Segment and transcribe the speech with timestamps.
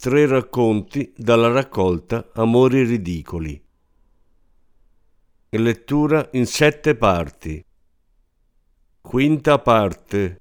[0.00, 3.60] Tre racconti dalla raccolta Amori ridicoli.
[5.48, 7.64] Lettura in sette parti.
[9.00, 10.40] Quinta parte.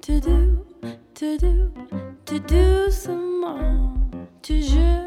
[0.00, 0.66] To do,
[1.12, 1.72] to do,
[2.24, 3.92] to do some more.
[4.40, 5.01] To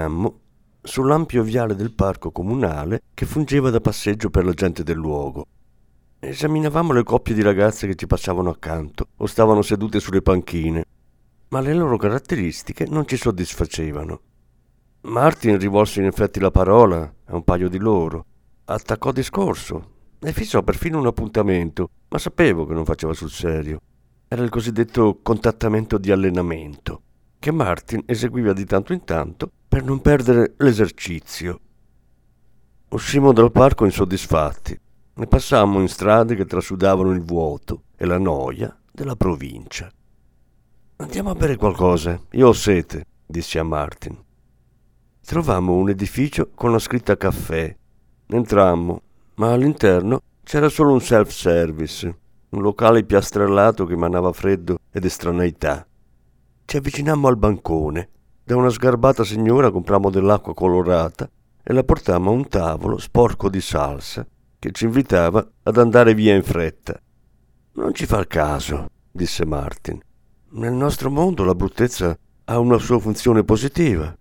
[0.00, 0.40] Incamminammo
[0.82, 5.46] sull'ampio viale del parco comunale che fungeva da passeggio per la gente del luogo.
[6.18, 10.84] Esaminavamo le coppie di ragazze che ci passavano accanto o stavano sedute sulle panchine,
[11.48, 14.20] ma le loro caratteristiche non ci soddisfacevano.
[15.02, 18.24] Martin rivolse in effetti la parola a un paio di loro,
[18.64, 23.80] attaccò discorso e fissò perfino un appuntamento, ma sapevo che non faceva sul serio.
[24.28, 27.02] Era il cosiddetto contattamento di allenamento,
[27.38, 31.60] che Martin eseguiva di tanto in tanto per non perdere l'esercizio.
[32.88, 34.76] Uscimmo dal parco insoddisfatti
[35.14, 39.88] e passammo in strade che trasudavano il vuoto e la noia della provincia.
[40.96, 44.18] Andiamo a bere qualcosa, io ho sete, dissi a Martin.
[45.24, 47.72] Trovammo un edificio con la scritta caffè.
[48.26, 49.02] Entrammo,
[49.36, 52.18] ma all'interno c'era solo un self-service,
[52.48, 55.86] un locale piastrellato che emanava freddo ed estraneità.
[56.64, 58.08] Ci avvicinammo al bancone.
[58.50, 61.30] Da una sgarbata signora comprammo dell'acqua colorata
[61.62, 64.26] e la portammo a un tavolo sporco di salsa
[64.58, 67.00] che ci invitava ad andare via in fretta.
[67.74, 70.00] Non ci fa caso, disse Martin.
[70.54, 74.12] Nel nostro mondo la bruttezza ha una sua funzione positiva.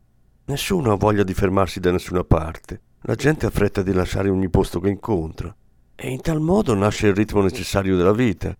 [0.46, 2.82] Nessuno ha voglia di fermarsi da nessuna parte.
[3.02, 5.52] La gente ha fretta di lasciare ogni posto che incontra.
[5.96, 8.56] E in tal modo nasce il ritmo necessario della vita.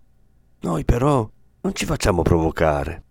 [0.62, 1.30] Noi però
[1.62, 3.04] non ci facciamo provocare.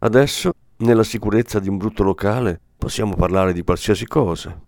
[0.00, 0.52] Adesso,
[0.82, 4.60] nella sicurezza di un brutto locale, possiamo parlare di qualsiasi cosa.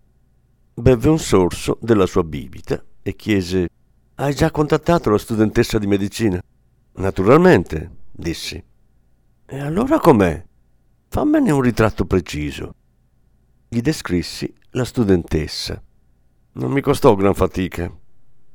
[0.73, 3.69] Beve un sorso della sua bibita e chiese
[4.15, 6.41] Hai già contattato la studentessa di medicina?
[6.93, 8.63] Naturalmente, dissi.
[9.45, 10.43] E allora com'è?
[11.09, 12.73] Fammene un ritratto preciso.
[13.67, 15.81] gli descrissi la studentessa.
[16.53, 17.91] Non mi costò gran fatica,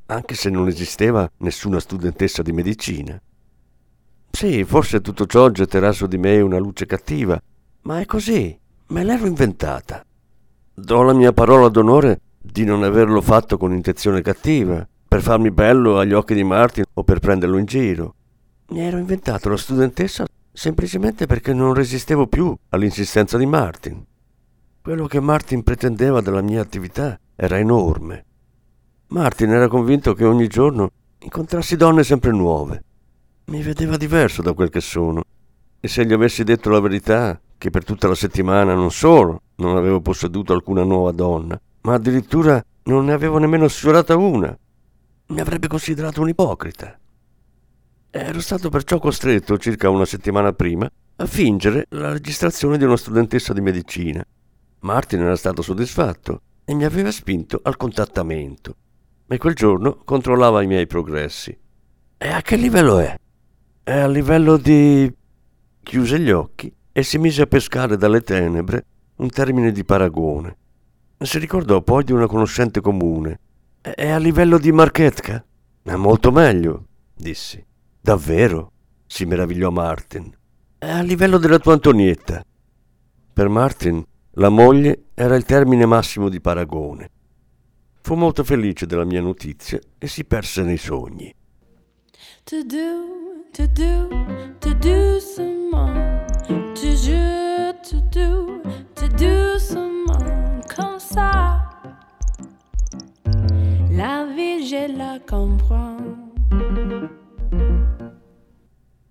[0.06, 3.20] anche se non esisteva nessuna studentessa di medicina.
[4.30, 7.40] Sì, forse tutto ciò getterà su di me una luce cattiva,
[7.82, 10.04] ma è così, me l'ero inventata.
[10.74, 15.98] Do la mia parola d'onore di non averlo fatto con intenzione cattiva, per farmi bello
[15.98, 18.14] agli occhi di Martin o per prenderlo in giro.
[18.68, 24.04] Mi ero inventato la studentessa semplicemente perché non resistevo più all'insistenza di Martin.
[24.82, 28.24] Quello che Martin pretendeva dalla mia attività era enorme.
[29.08, 32.84] Martin era convinto che ogni giorno incontrassi donne sempre nuove.
[33.46, 35.22] Mi vedeva diverso da quel che sono.
[35.80, 39.76] E se gli avessi detto la verità, che per tutta la settimana non solo non
[39.76, 44.56] avevo posseduto alcuna nuova donna, ma addirittura non ne avevo nemmeno sfiorata una,
[45.26, 46.98] mi avrebbe considerato un ipocrita.
[48.12, 53.52] Ero stato perciò costretto, circa una settimana prima, a fingere la registrazione di una studentessa
[53.52, 54.24] di medicina
[54.80, 58.74] Martin era stato soddisfatto e mi aveva spinto al contattamento.
[59.26, 61.54] E quel giorno controllava i miei progressi.
[62.16, 63.14] E a che livello è?
[63.82, 65.14] È a livello di...
[65.82, 68.84] chiuse gli occhi e si mise a pescare dalle tenebre
[69.16, 70.56] un termine di paragone.
[71.18, 73.40] Si ricordò poi di una conoscente comune.
[73.80, 75.44] È a livello di Marchetka?
[75.82, 77.64] È molto meglio, dissi.
[78.00, 78.72] Davvero?
[79.10, 80.32] si meravigliò Martin.
[80.78, 82.44] È a livello della tua Antonietta.
[83.32, 84.02] Per Martin
[84.34, 87.10] la moglie era il termine massimo di paragone.
[88.02, 91.34] Fu molto felice della mia notizia e si perse nei sogni.
[92.44, 94.08] To do, to do,
[94.60, 96.29] to do some toujours,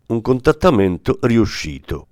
[0.08, 2.08] Un contattamento riuscito.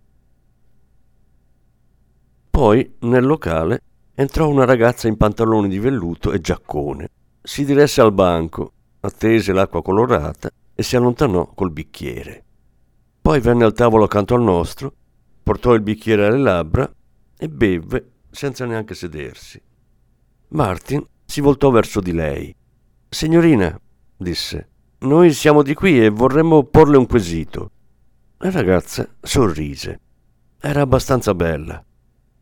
[2.50, 3.82] Poi, nel locale,
[4.16, 7.10] entrò una ragazza in pantaloni di velluto e giaccone.
[7.42, 8.72] Si diresse al banco,
[9.02, 12.44] attese l'acqua colorata e si allontanò col bicchiere.
[13.22, 14.94] Poi venne al tavolo accanto al nostro,
[15.48, 16.94] portò il bicchiere alle labbra
[17.38, 19.62] e bevve senza neanche sedersi.
[20.50, 22.54] Martin si voltò verso di lei.
[23.08, 23.80] Signorina,
[24.18, 24.68] disse,
[25.00, 27.72] noi siamo di qui e vorremmo porle un quesito.
[28.40, 30.02] La ragazza sorrise.
[30.60, 31.82] Era abbastanza bella.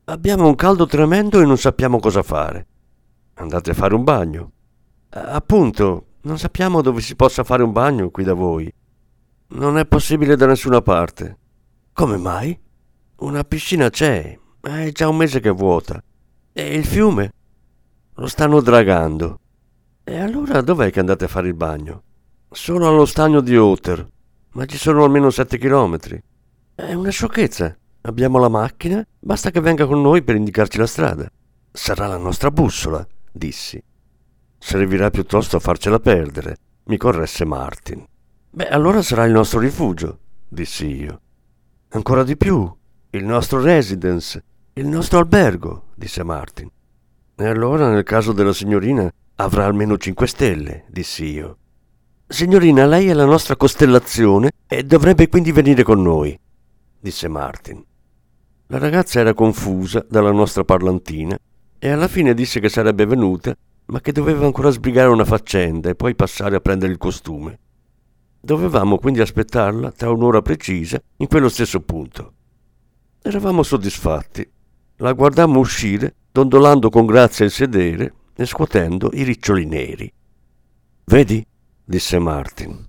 [0.06, 2.66] Abbiamo un caldo tremendo e non sappiamo cosa fare.
[3.36, 4.52] Andate a fare un bagno.
[5.10, 8.74] Appunto, non sappiamo dove si possa fare un bagno qui da voi.
[9.50, 11.38] Non è possibile da nessuna parte.
[11.94, 12.63] Come mai?
[13.17, 16.03] Una piscina c'è, ma è già un mese che è vuota.
[16.51, 17.31] E il fiume?
[18.15, 19.39] Lo stanno dragando.
[20.03, 22.03] E allora dov'è che andate a fare il bagno?
[22.51, 24.06] Solo allo stagno di Otter,
[24.51, 26.21] ma ci sono almeno sette chilometri.
[26.75, 27.73] È una sciocchezza.
[28.01, 31.31] Abbiamo la macchina, basta che venga con noi per indicarci la strada.
[31.71, 33.81] Sarà la nostra bussola, dissi.
[34.57, 38.06] Servirà piuttosto a farcela perdere, mi corresse Martin.
[38.50, 40.19] Beh, allora sarà il nostro rifugio,
[40.50, 41.21] dissi io.
[41.89, 42.75] Ancora di più,
[43.15, 46.69] il nostro residence, il nostro albergo, disse Martin.
[47.35, 51.57] E allora, nel caso della signorina, avrà almeno cinque stelle, dissi io.
[52.28, 56.37] Signorina, lei è la nostra costellazione e dovrebbe quindi venire con noi,
[56.99, 57.83] disse Martin.
[58.68, 61.37] La ragazza era confusa dalla nostra parlantina
[61.78, 63.56] e alla fine disse che sarebbe venuta,
[63.87, 67.59] ma che doveva ancora sbrigare una faccenda e poi passare a prendere il costume.
[68.42, 72.33] Dovevamo quindi aspettarla tra un'ora precisa in quello stesso punto.
[73.25, 74.47] Eravamo soddisfatti.
[74.97, 80.13] La guardammo uscire, dondolando con grazia il sedere e scuotendo i riccioli neri.
[81.05, 81.44] Vedi,
[81.83, 82.87] disse Martin,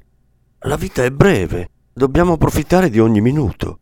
[0.59, 3.79] la vita è breve, dobbiamo approfittare di ogni minuto.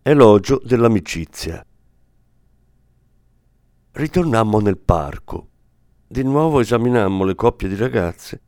[0.00, 1.62] Elogio dell'amicizia.
[3.92, 5.48] Ritornammo nel parco.
[6.06, 8.40] Di nuovo esaminammo le coppie di ragazze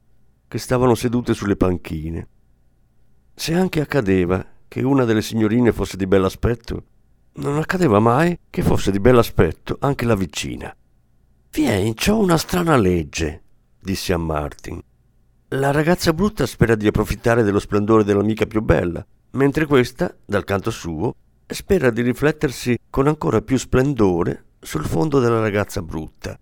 [0.48, 2.26] che stavano sedute sulle panchine.
[3.34, 6.84] Se anche accadeva che una delle signorine fosse di bell'aspetto,
[7.32, 10.72] non accadeva mai che fosse di bell'aspetto anche la vicina.
[11.50, 13.42] Vieni, c'ho una strana legge,
[13.80, 14.80] dissi a Martin.
[15.48, 20.70] La ragazza brutta spera di approfittare dello splendore dell'amica più bella, mentre questa, dal canto
[20.70, 21.16] suo,
[21.48, 26.38] spera di riflettersi con ancora più splendore sul fondo della ragazza brutta.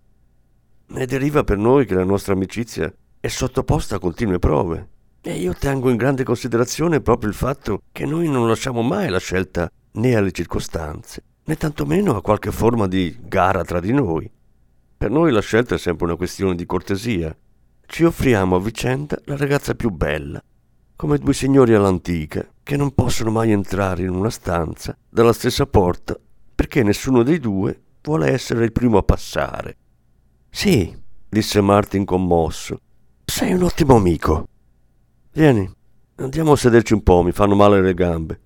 [0.89, 4.87] Ne deriva per noi che la nostra amicizia è sottoposta a continue prove.
[5.21, 9.19] E io tengo in grande considerazione proprio il fatto che noi non lasciamo mai la
[9.19, 14.31] scelta né alle circostanze, né tantomeno a qualche forma di gara tra di noi.
[14.97, 17.35] Per noi la scelta è sempre una questione di cortesia.
[17.85, 20.41] Ci offriamo a vicenda la ragazza più bella,
[20.95, 26.17] come due signori all'antica che non possono mai entrare in una stanza dalla stessa porta
[26.55, 29.75] perché nessuno dei due vuole essere il primo a passare.
[30.49, 30.97] Sì,
[31.27, 32.79] disse Martin commosso.
[33.25, 34.47] Sei un ottimo amico.
[35.31, 35.71] Vieni,
[36.15, 38.41] andiamo a sederci un po', mi fanno male le gambe.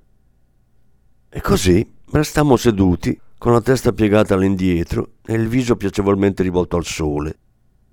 [1.30, 6.86] E così restammo seduti, con la testa piegata all'indietro e il viso piacevolmente rivolto al
[6.86, 7.40] sole,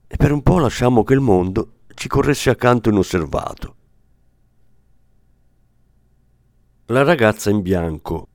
[0.06, 3.76] e per un po' lasciamo che il mondo ci corresse accanto inosservato.
[6.86, 8.28] La ragazza in bianco.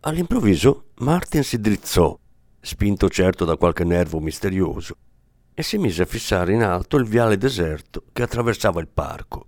[0.00, 2.18] All'improvviso Martin si drizzò,
[2.60, 4.96] spinto certo da qualche nervo misterioso,
[5.54, 9.46] e si mise a fissare in alto il viale deserto che attraversava il parco.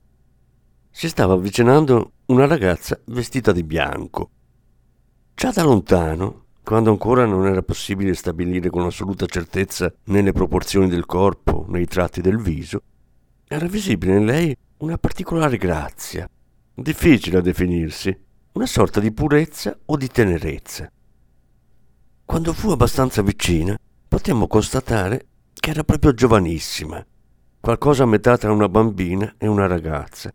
[0.91, 4.31] Si stava avvicinando una ragazza vestita di bianco.
[5.35, 10.89] Già da lontano, quando ancora non era possibile stabilire con assoluta certezza né le proporzioni
[10.89, 12.83] del corpo né i tratti del viso,
[13.47, 16.29] era visibile in lei una particolare grazia,
[16.75, 18.17] difficile a definirsi,
[18.53, 20.91] una sorta di purezza o di tenerezza.
[22.25, 25.27] Quando fu abbastanza vicina, potemmo constatare
[25.67, 27.05] che era proprio giovanissima,
[27.59, 30.33] qualcosa a metà tra una bambina e una ragazza,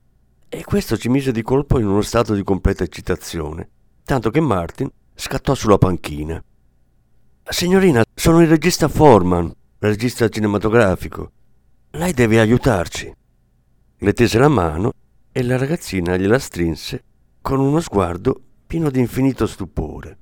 [0.50, 3.70] e questo ci mise di colpo in uno stato di completa eccitazione,
[4.04, 6.44] tanto che Martin scattò sulla panchina.
[7.46, 11.32] Signorina, sono il regista Forman, regista cinematografico.
[11.92, 13.16] Lei deve aiutarci.
[14.00, 14.92] Le tese la mano
[15.32, 17.04] e la ragazzina gliela strinse
[17.40, 20.18] con uno sguardo pieno di infinito stupore.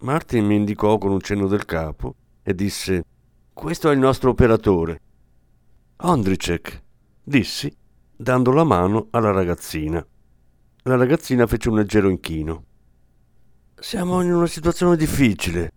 [0.00, 3.04] Martin mi indicò con un cenno del capo e disse
[3.52, 5.00] questo è il nostro operatore.
[5.96, 6.82] Ondricek,
[7.22, 7.72] dissi,
[8.16, 10.04] dando la mano alla ragazzina.
[10.84, 12.64] La ragazzina fece un leggero inchino.
[13.78, 15.70] Siamo in una situazione difficile.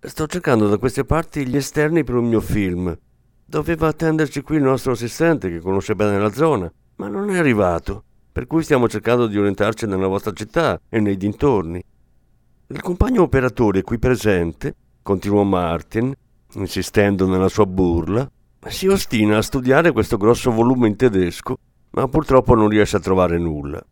[0.00, 2.94] Sto cercando da queste parti gli esterni per un mio film.
[3.44, 8.04] Doveva attenderci qui il nostro assistente che conosce bene la zona, ma non è arrivato,
[8.32, 11.82] per cui stiamo cercando di orientarci nella vostra città e nei dintorni.
[12.66, 16.12] Il compagno operatore qui presente, continuò Martin,
[16.54, 18.30] insistendo nella sua burla,
[18.68, 21.56] si ostina a studiare questo grosso volume in tedesco,
[21.90, 23.84] ma purtroppo non riesce a trovare nulla.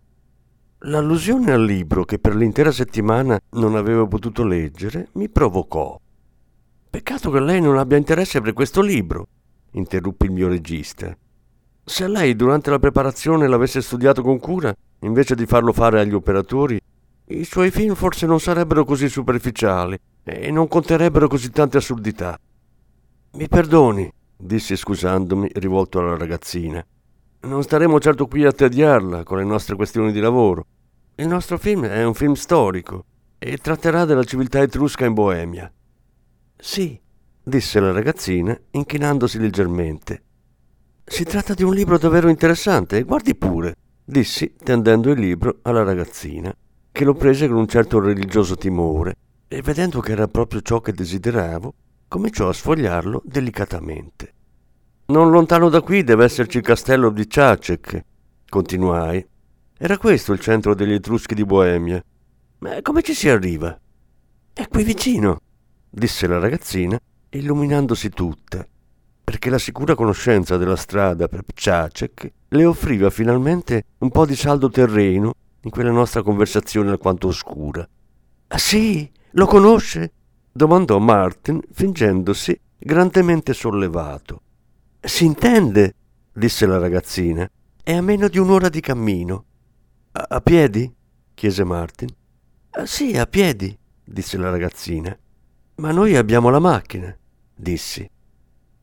[0.85, 6.01] L'allusione al libro che per l'intera settimana non avevo potuto leggere mi provocò.
[6.89, 9.27] Peccato che lei non abbia interesse per questo libro,
[9.73, 11.15] interruppe il mio regista.
[11.85, 16.81] Se lei durante la preparazione l'avesse studiato con cura, invece di farlo fare agli operatori,
[17.27, 22.39] i suoi film forse non sarebbero così superficiali e non conterrebbero così tante assurdità.
[23.33, 26.85] Mi perdoni, dissi scusandomi, rivolto alla ragazzina.
[27.43, 30.67] Non staremo certo qui a tediarla con le nostre questioni di lavoro.
[31.15, 33.05] Il nostro film è un film storico
[33.39, 35.73] e tratterà della civiltà etrusca in Boemia.
[36.57, 37.01] Sì,
[37.41, 40.23] disse la ragazzina, inchinandosi leggermente.
[41.05, 46.53] Si tratta di un libro davvero interessante, guardi pure, dissi, tendendo il libro alla ragazzina,
[46.91, 49.15] che lo prese con un certo religioso timore,
[49.47, 51.75] e vedendo che era proprio ciò che desideravo,
[52.11, 54.35] cominciò a sfogliarlo delicatamente.
[55.07, 58.05] Non lontano da qui deve esserci il castello di Ciacek,
[58.49, 59.25] continuai.
[59.79, 62.03] Era questo il centro degli Etruschi di Boemia.
[62.59, 63.79] Ma come ci si arriva?
[64.53, 65.41] È qui vicino,
[65.89, 66.99] disse la ragazzina,
[67.29, 68.67] illuminandosi tutta,
[69.23, 74.69] perché la sicura conoscenza della strada per Ciacek le offriva finalmente un po' di saldo
[74.69, 77.89] terreno in quella nostra conversazione alquanto oscura.
[78.49, 79.09] Ah sì?
[79.33, 80.15] Lo conosce?
[80.53, 84.43] Domandò Martin, fingendosi grandemente sollevato.
[85.01, 85.95] Si intende,
[86.33, 87.49] disse la ragazzina.
[87.83, 89.45] È a meno di un'ora di cammino.
[90.13, 90.93] A, a piedi?
[91.35, 92.09] chiese Martin.
[92.71, 95.17] Ah, sì, a piedi, disse la ragazzina.
[95.77, 97.17] Ma noi abbiamo la macchina,
[97.55, 98.09] dissi.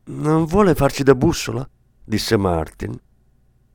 [0.06, 1.68] Non vuole farci da bussola?
[2.04, 2.98] disse Martin.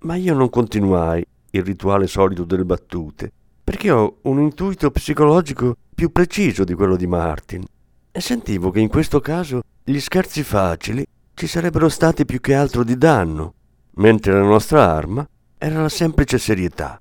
[0.00, 3.30] Ma io non continuai il rituale solito delle battute,
[3.62, 7.64] perché ho un intuito psicologico più preciso di quello di Martin
[8.12, 11.04] e sentivo che in questo caso gli scherzi facili
[11.34, 13.54] ci sarebbero stati più che altro di danno,
[13.94, 15.26] mentre la nostra arma
[15.56, 17.00] era la semplice serietà.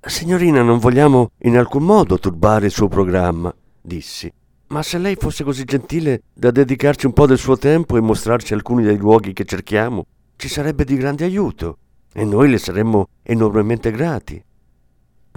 [0.00, 4.32] Signorina, non vogliamo in alcun modo turbare il suo programma, dissi,
[4.68, 8.54] ma se lei fosse così gentile da dedicarci un po' del suo tempo e mostrarci
[8.54, 11.78] alcuni dei luoghi che cerchiamo, ci sarebbe di grande aiuto
[12.12, 14.42] e noi le saremmo enormemente grati.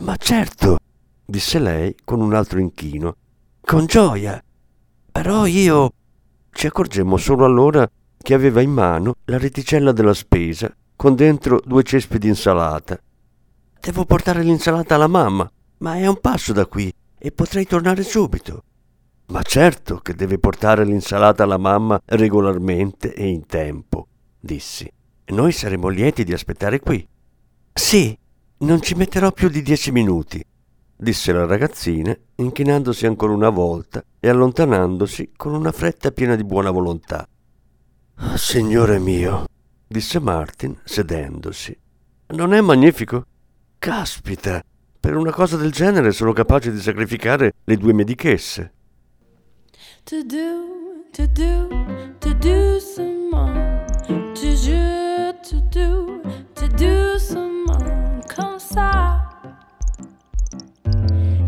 [0.01, 0.77] Ma certo,
[1.25, 3.15] disse lei con un altro inchino,
[3.61, 4.41] con gioia.
[5.11, 5.93] Però io...
[6.53, 11.83] Ci accorgemmo solo allora che aveva in mano la reticella della spesa con dentro due
[11.83, 12.99] cespi di insalata.
[13.79, 18.63] Devo portare l'insalata alla mamma, ma è un passo da qui e potrei tornare subito.
[19.27, 24.07] Ma certo che deve portare l'insalata alla mamma regolarmente e in tempo,
[24.39, 24.91] dissi.
[25.27, 27.07] Noi saremo lieti di aspettare qui.
[27.73, 28.15] Sì,
[28.57, 30.43] non ci metterò più di dieci minuti,
[31.01, 36.69] disse la ragazzina, inchinandosi ancora una volta e allontanandosi con una fretta piena di buona
[36.69, 37.27] volontà.
[38.35, 39.45] Signore mio,
[39.87, 41.75] disse Martin sedendosi.
[42.27, 43.25] Non è magnifico?
[43.79, 44.63] Caspita,
[44.99, 48.73] per una cosa del genere sono capace di sacrificare le due medichesse.
[50.03, 51.67] To do, to do,
[52.19, 53.85] to do some more.
[54.35, 56.21] Toujours to do,
[56.53, 58.21] to do some more.
[58.35, 59.20] Comme ça.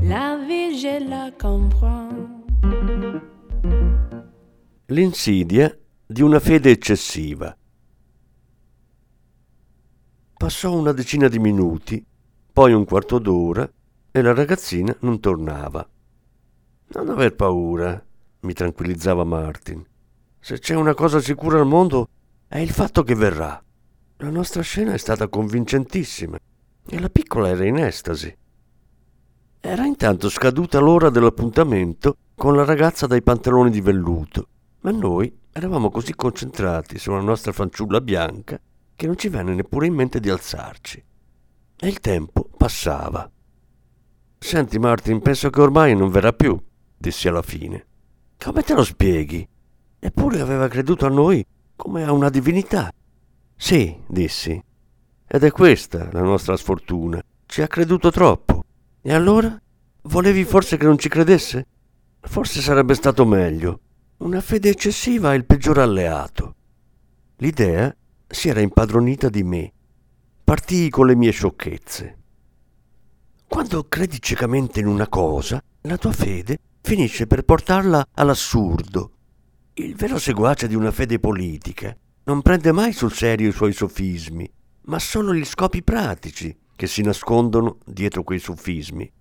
[0.06, 2.14] La vie, je la comprends.
[4.88, 5.74] L'insidia
[6.06, 7.56] di una fede eccessiva.
[10.34, 12.06] Passò una decina di minuti,
[12.52, 13.72] poi un quarto d'ora
[14.12, 15.88] e la ragazzina non tornava.
[16.88, 18.06] Non aver paura,
[18.42, 19.86] mi tranquillizzava Martin.
[20.38, 22.10] Se c'è una cosa sicura al mondo
[22.50, 23.64] è il fatto che verrà.
[24.18, 26.38] La nostra scena è stata convincentissima
[26.86, 28.42] e la piccola era in estasi.
[29.66, 34.48] Era intanto scaduta l'ora dell'appuntamento con la ragazza dai pantaloni di velluto,
[34.82, 38.60] ma noi eravamo così concentrati sulla nostra fanciulla bianca
[38.94, 41.02] che non ci venne neppure in mente di alzarci.
[41.78, 43.32] E il tempo passava.
[44.38, 46.62] Senti Martin, penso che ormai non verrà più,
[46.98, 47.86] dissi alla fine.
[48.38, 49.48] Come te lo spieghi?
[49.98, 51.44] Eppure aveva creduto a noi
[51.78, 52.92] come a una divinità.
[53.56, 54.62] Sì, dissi.
[55.26, 57.24] Ed è questa la nostra sfortuna.
[57.46, 58.53] Ci ha creduto troppo.
[59.06, 59.62] E allora?
[60.04, 61.68] Volevi forse che non ci credesse?
[62.22, 63.82] Forse sarebbe stato meglio.
[64.20, 66.56] Una fede eccessiva è il peggior alleato.
[67.38, 67.94] L'idea
[68.26, 69.74] si era impadronita di me.
[70.42, 72.18] Partii con le mie sciocchezze.
[73.46, 79.12] Quando credi ciecamente in una cosa, la tua fede finisce per portarla all'assurdo.
[79.74, 81.94] Il vero seguace di una fede politica
[82.24, 84.50] non prende mai sul serio i suoi sofismi,
[84.84, 89.12] ma solo gli scopi pratici che si nascondono dietro quei sofismi.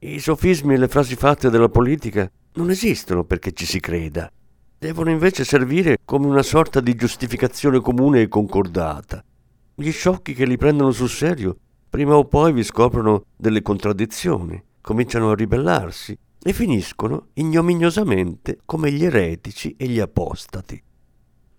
[0.00, 4.30] I sofismi e le frasi fatte della politica non esistono perché ci si creda,
[4.78, 9.24] devono invece servire come una sorta di giustificazione comune e concordata.
[9.74, 11.56] Gli sciocchi che li prendono sul serio
[11.88, 19.04] prima o poi vi scoprono delle contraddizioni, cominciano a ribellarsi e finiscono ignominiosamente come gli
[19.04, 20.80] eretici e gli apostati.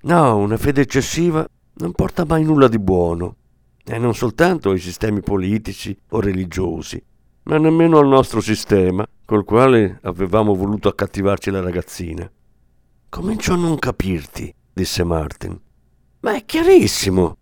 [0.02, 3.36] No, una fede eccessiva non porta mai nulla di buono,
[3.92, 7.04] e non soltanto ai sistemi politici o religiosi,
[7.44, 12.30] ma nemmeno al nostro sistema, col quale avevamo voluto accattivarci la ragazzina.
[13.10, 15.60] Comincio a non capirti, disse Martin.
[16.20, 17.36] Ma è chiarissimo.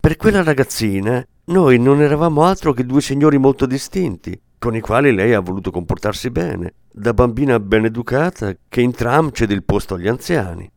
[0.00, 5.14] Per quella ragazzina noi non eravamo altro che due signori molto distinti, con i quali
[5.14, 9.94] lei ha voluto comportarsi bene, da bambina ben educata che in tram cede il posto
[9.94, 10.70] agli anziani.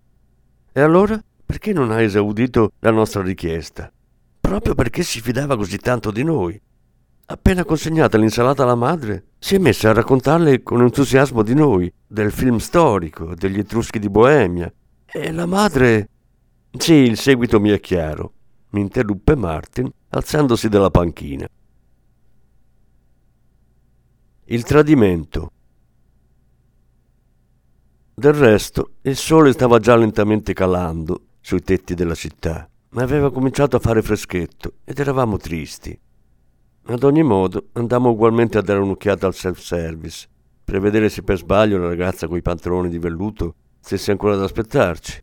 [0.73, 3.89] E allora perché non ha esaudito la nostra richiesta?
[4.43, 6.61] Proprio perché si fidava così tanto di noi.
[7.27, 12.29] Appena consegnata l'insalata alla madre, si è messa a raccontarle con entusiasmo di noi, del
[12.29, 14.71] film storico, degli Etruschi di Boemia.
[15.05, 16.09] E la madre...
[16.77, 18.33] Sì, il seguito mi è chiaro,
[18.71, 21.47] mi interruppe Martin, alzandosi dalla panchina.
[24.43, 25.51] Il tradimento.
[28.13, 33.75] Del resto, il sole stava già lentamente calando sui tetti della città, ma aveva cominciato
[33.75, 35.97] a fare freschetto ed eravamo tristi.
[36.85, 40.27] Ad ogni modo, andammo ugualmente a dare un'occhiata al self-service,
[40.63, 45.21] per vedere se per sbaglio la ragazza coi pantaloni di velluto stesse ancora ad aspettarci.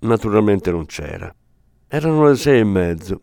[0.00, 1.34] Naturalmente non c'era.
[1.88, 3.20] Erano le sei e mezzo.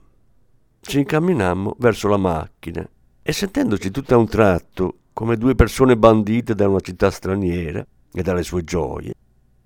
[0.80, 2.88] Ci incamminammo verso la macchina
[3.22, 8.22] e sentendoci tutto a un tratto come due persone bandite da una città straniera e
[8.22, 9.14] dalle sue gioie,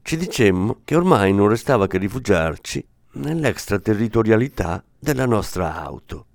[0.02, 2.86] ci dicemmo che ormai non restava che rifugiarci
[3.16, 6.26] nell'extraterritorialità della nostra auto.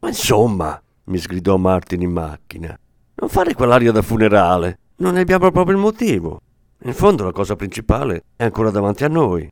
[0.00, 2.78] Ma insomma, mi sgridò Martin in macchina,
[3.14, 4.78] non fare quell'aria da funerale.
[4.96, 6.40] Non ne abbiamo proprio il motivo.
[6.84, 9.50] In fondo la cosa principale è ancora davanti a noi.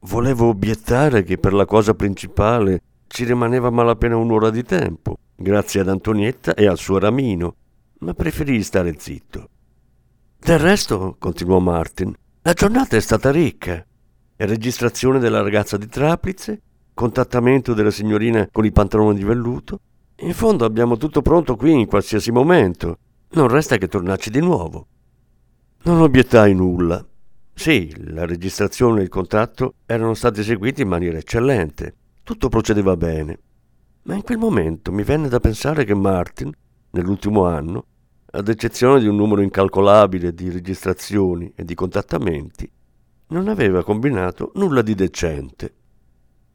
[0.00, 5.88] Volevo obiettare che per la cosa principale ci rimaneva malapena un'ora di tempo, grazie ad
[5.88, 7.54] Antonietta e al suo ramino,
[8.00, 9.48] ma preferii stare zitto.
[10.38, 12.12] Del resto, continuò Martin,
[12.42, 13.84] la giornata è stata ricca.
[14.36, 16.60] Registrazione della ragazza di Traplice,
[16.92, 19.78] contattamento della signorina con i pantaloni di velluto.
[20.16, 22.98] In fondo abbiamo tutto pronto qui in qualsiasi momento.
[23.30, 24.86] Non resta che tornarci di nuovo.
[25.84, 27.04] Non obiettai nulla.
[27.54, 31.94] Sì, la registrazione e il contatto erano stati eseguiti in maniera eccellente.
[32.24, 33.38] Tutto procedeva bene.
[34.02, 36.52] Ma in quel momento mi venne da pensare che Martin,
[36.90, 37.86] nell'ultimo anno,
[38.32, 42.68] ad eccezione di un numero incalcolabile di registrazioni e di contattamenti,
[43.28, 45.74] non aveva combinato nulla di decente.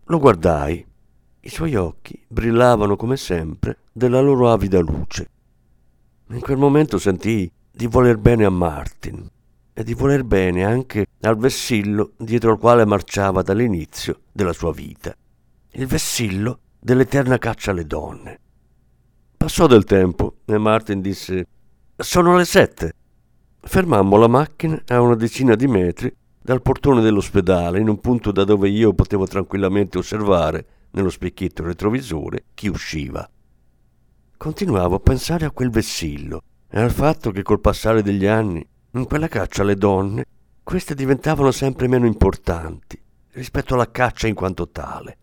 [0.05, 0.85] Lo guardai.
[1.41, 5.29] I suoi occhi brillavano come sempre della loro avida luce.
[6.29, 9.27] In quel momento sentii di voler bene a Martin
[9.73, 15.15] e di voler bene anche al vessillo dietro al quale marciava dall'inizio della sua vita.
[15.71, 18.39] Il vessillo dell'eterna caccia alle donne.
[19.37, 21.47] Passò del tempo e Martin disse
[21.95, 22.93] Sono le sette.
[23.61, 26.13] Fermammo la macchina a una decina di metri
[26.49, 32.45] dal portone dell'ospedale, in un punto da dove io potevo tranquillamente osservare, nello specchietto retrovisore,
[32.55, 33.29] chi usciva.
[34.35, 39.05] Continuavo a pensare a quel vessillo e al fatto che col passare degli anni, in
[39.05, 40.25] quella caccia alle donne,
[40.63, 42.99] queste diventavano sempre meno importanti
[43.33, 45.17] rispetto alla caccia in quanto tale.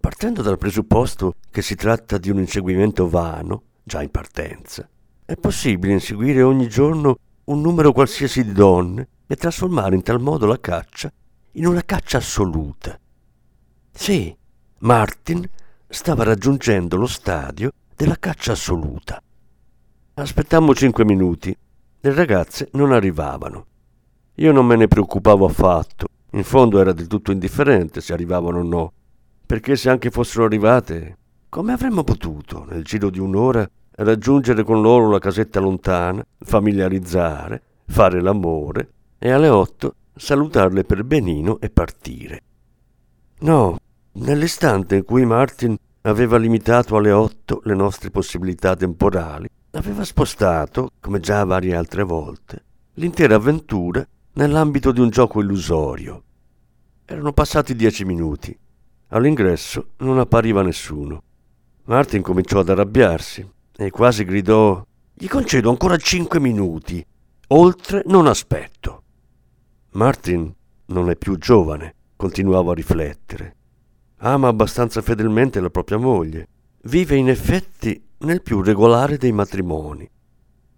[0.00, 4.88] Partendo dal presupposto che si tratta di un inseguimento vano, già in partenza,
[5.24, 10.46] è possibile inseguire ogni giorno un numero qualsiasi di donne e trasformare in tal modo
[10.46, 11.12] la caccia
[11.56, 12.98] in una caccia assoluta.
[13.92, 14.36] Sì,
[14.78, 15.48] Martin
[15.86, 19.22] stava raggiungendo lo stadio della caccia assoluta.
[20.14, 21.56] Aspettammo cinque minuti.
[22.00, 23.66] Le ragazze non arrivavano.
[24.34, 26.08] Io non me ne preoccupavo affatto.
[26.32, 28.92] In fondo era del tutto indifferente se arrivavano o no,
[29.46, 35.08] perché se anche fossero arrivate, come avremmo potuto, nel giro di un'ora, raggiungere con loro
[35.08, 38.88] la casetta lontana, familiarizzare, fare l'amore
[39.24, 42.42] e alle otto salutarle per benino e partire.
[43.38, 43.78] No,
[44.12, 51.20] nell'istante in cui Martin aveva limitato alle otto le nostre possibilità temporali, aveva spostato, come
[51.20, 52.64] già varie altre volte,
[52.96, 56.22] l'intera avventura nell'ambito di un gioco illusorio.
[57.06, 58.54] Erano passati dieci minuti.
[59.08, 61.22] All'ingresso non appariva nessuno.
[61.84, 64.84] Martin cominciò ad arrabbiarsi e quasi gridò
[65.14, 67.02] Gli concedo ancora cinque minuti.
[67.48, 69.03] Oltre non aspetto.
[69.94, 70.52] Martin
[70.86, 73.56] non è più giovane, continuavo a riflettere.
[74.18, 76.48] Ama abbastanza fedelmente la propria moglie.
[76.82, 80.10] Vive in effetti nel più regolare dei matrimoni.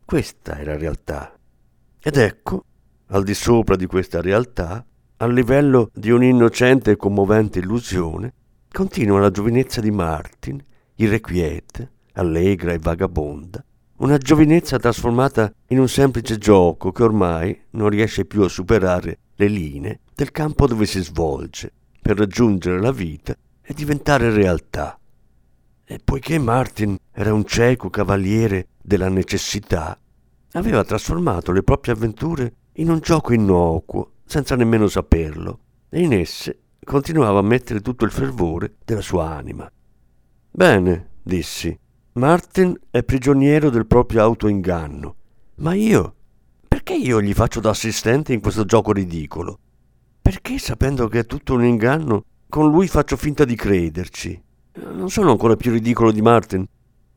[0.05, 1.35] Questa è la realtà.
[1.99, 2.65] Ed ecco,
[3.07, 4.85] al di sopra di questa realtà,
[5.17, 8.35] a livello di un'innocente e commovente illusione,
[8.71, 10.63] continua la giovinezza di Martin,
[10.97, 13.65] irrequieta, allegra e vagabonda,
[13.99, 19.49] una giovinezza trasformata in un semplice gioco che ormai non riesce più a superare le
[19.49, 24.99] linee del campo dove si svolge per raggiungere la vita e diventare realtà.
[25.85, 29.99] E poiché Martin era un cieco cavaliere della necessità,
[30.53, 36.61] aveva trasformato le proprie avventure in un gioco innocuo, senza nemmeno saperlo, e in esse
[36.85, 39.71] continuava a mettere tutto il fervore della sua anima.
[40.51, 41.77] Bene, dissi,
[42.17, 45.17] Martin è prigioniero del proprio autoinganno,
[45.57, 46.15] ma io?
[46.67, 49.59] Perché io gli faccio da assistente in questo gioco ridicolo?
[50.23, 54.43] Perché sapendo che è tutto un inganno, con lui faccio finta di crederci?
[54.95, 56.67] Non sono ancora più ridicolo di Martin?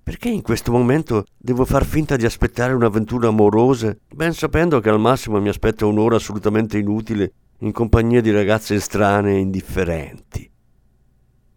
[0.04, 5.00] Perché in questo momento devo far finta di aspettare un'avventura amorosa, ben sapendo che al
[5.00, 10.52] massimo mi aspetta un'ora assolutamente inutile in compagnia di ragazze strane e indifferenti?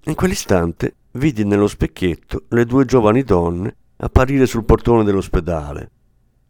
[0.04, 5.90] In quell'istante vidi nello specchietto le due giovani donne apparire sul portone dell'ospedale.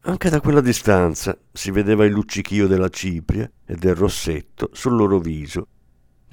[0.03, 5.19] Anche da quella distanza si vedeva il luccichio della cipria e del rossetto sul loro
[5.19, 5.67] viso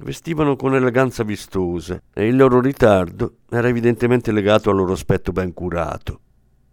[0.02, 5.52] Vestivano con eleganza vistosa e il loro ritardo era evidentemente legato al loro aspetto ben
[5.52, 6.20] curato.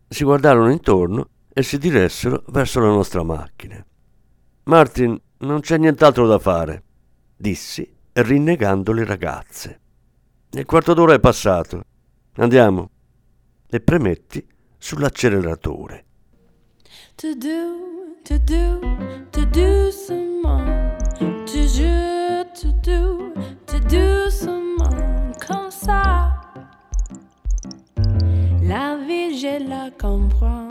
[0.07, 3.85] Si guardarono intorno e si diressero verso la nostra macchina.
[4.63, 6.83] Martin, non c'è nient'altro da fare,
[7.35, 9.79] dissi, rinnegando le ragazze.
[10.51, 11.83] Il quarto d'ora è passato.
[12.35, 12.89] Andiamo.
[13.69, 14.45] E premetti
[14.77, 16.05] sull'acceleratore.
[17.15, 18.79] To do, to do,
[19.31, 20.95] to do some more.
[21.17, 21.67] To
[22.53, 23.33] to do,
[23.65, 26.39] to do seulement comme ça.
[28.61, 30.69] La vie, je la comprends.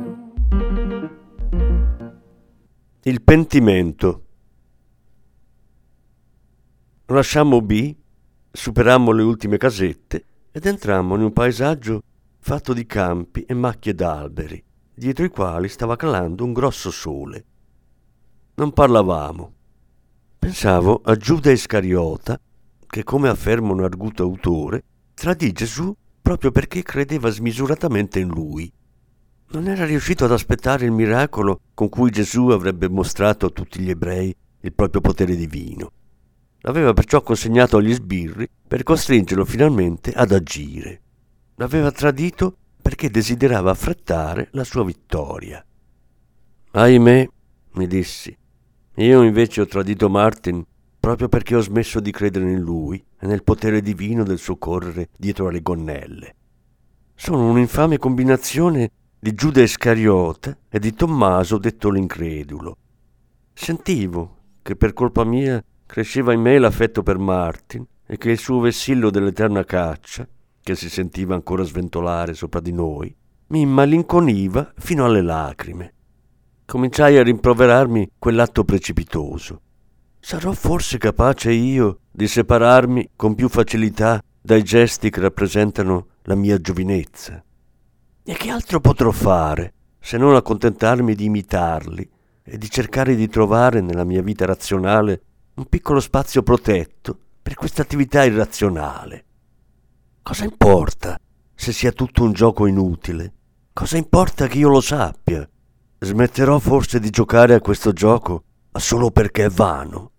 [3.03, 4.23] Il pentimento.
[7.07, 7.95] Lasciammo B,
[8.57, 12.03] superammo le ultime casette ed entrammo in un paesaggio
[12.39, 14.63] fatto di campi e macchie d'alberi,
[14.95, 17.45] dietro i quali stava calando un grosso sole.
[18.55, 19.53] Non parlavamo,
[20.47, 22.39] Pensavo a Giuda Iscariota,
[22.87, 25.93] che come afferma un arguto autore, tradì Gesù
[26.23, 28.73] proprio perché credeva smisuratamente in lui.
[29.49, 33.91] Non era riuscito ad aspettare il miracolo con cui Gesù avrebbe mostrato a tutti gli
[33.91, 35.91] ebrei il proprio potere divino.
[36.67, 41.01] L'aveva perciò consegnato agli sbirri per costringerlo finalmente ad agire.
[41.57, 45.65] L'aveva tradito perché desiderava affrettare la sua vittoria.
[46.73, 47.29] Ahimè,
[47.75, 48.37] mi dissi,
[48.97, 50.65] io invece ho tradito Martin
[50.99, 55.11] proprio perché ho smesso di credere in lui e nel potere divino del suo correre
[55.17, 56.35] dietro alle gonnelle.
[57.15, 62.77] Sono un'infame combinazione di Giuda Iscariota e di Tommaso detto l'incredulo.
[63.55, 68.61] Sentivo che per colpa mia cresceva in me l'affetto per Martin e che il suo
[68.61, 70.27] vessillo dell'eterna caccia,
[70.61, 73.15] che si sentiva ancora sventolare sopra di noi,
[73.49, 75.93] mi malinconiva fino alle lacrime.
[76.65, 79.61] Cominciai a rimproverarmi quell'atto precipitoso.
[80.19, 86.59] Sarò forse capace io di separarmi con più facilità dai gesti che rappresentano la mia
[86.61, 87.43] giovinezza?
[88.25, 92.11] E che altro potrò fare se non accontentarmi di imitarli
[92.43, 95.21] e di cercare di trovare nella mia vita razionale
[95.57, 99.25] un piccolo spazio protetto per questa attività irrazionale?
[100.23, 101.19] Cosa importa
[101.55, 103.33] se sia tutto un gioco inutile?
[103.73, 105.49] Cosa importa che io lo sappia?
[105.99, 110.11] Smetterò forse di giocare a questo gioco solo perché è vano?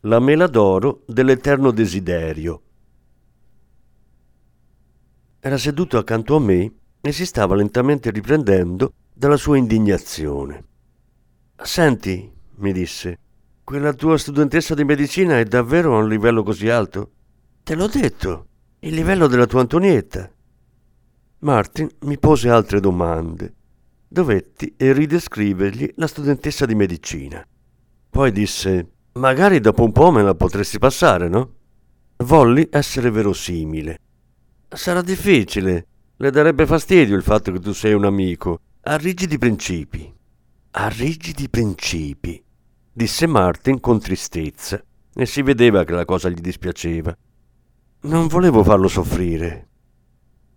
[0.00, 2.62] La mela d'oro dell'eterno desiderio.
[5.40, 10.72] Era seduto accanto a me e si stava lentamente riprendendo dalla sua indignazione.
[11.62, 13.18] Senti, mi disse,
[13.62, 17.10] quella tua studentessa di medicina è davvero a un livello così alto?
[17.62, 18.46] Te l'ho detto,
[18.80, 20.30] il livello della tua Antonietta.
[21.38, 23.54] Martin mi pose altre domande.
[24.06, 27.46] Dovetti ridescrivergli la studentessa di medicina.
[28.10, 31.54] Poi disse, magari dopo un po' me la potresti passare, no?
[32.18, 33.98] Volli essere verosimile.
[34.68, 35.86] Sarà difficile.
[36.16, 38.60] Le darebbe fastidio il fatto che tu sei un amico.
[38.82, 40.13] Ha rigidi principi.
[40.76, 42.44] Ha rigidi principi
[42.96, 44.80] disse Martin con tristezza,
[45.12, 47.16] e si vedeva che la cosa gli dispiaceva.
[48.02, 49.68] Non volevo farlo soffrire.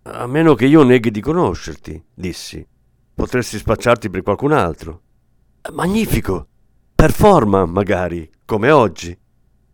[0.02, 2.64] A meno che io neghi di conoscerti, dissi.
[3.14, 5.02] Potresti spacciarti per qualcun altro.
[5.72, 6.46] Magnifico!
[6.94, 9.16] Per forma, magari, come oggi.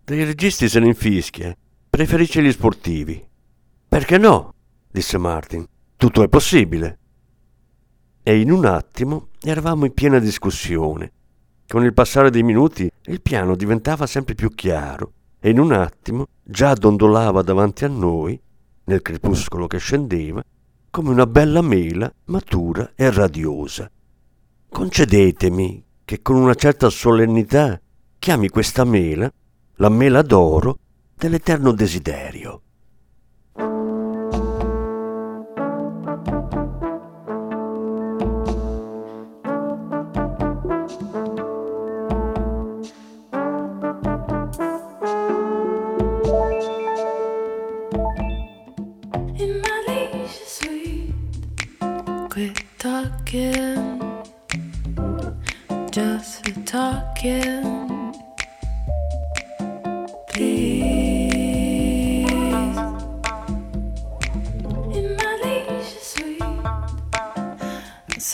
[0.04, 1.54] Dei registi se ne infischia.
[1.90, 3.22] Preferisce gli sportivi.
[3.86, 4.54] Perché no?
[4.90, 5.66] disse Martin.
[5.96, 6.98] Tutto è possibile.
[8.24, 11.12] E in un attimo eravamo in piena discussione
[11.66, 16.26] con il passare dei minuti il piano diventava sempre più chiaro e in un attimo
[16.42, 18.40] già dondolava davanti a noi,
[18.84, 20.42] nel crepuscolo che scendeva,
[20.90, 23.90] come una bella mela matura e radiosa.
[24.68, 27.80] Concedetemi che con una certa solennità
[28.18, 29.30] chiami questa mela
[29.76, 30.78] la mela d'oro
[31.14, 32.62] dell'eterno desiderio.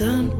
[0.00, 0.39] sun.